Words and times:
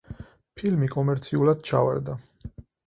ფილმი 0.61 0.89
კომერციულად 0.95 1.63
ჩავარდა. 1.71 2.21